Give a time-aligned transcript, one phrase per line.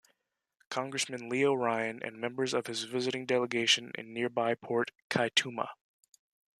[0.71, 5.69] Congressman Leo Ryan and members of his visiting delegation in nearby Port Kaituma.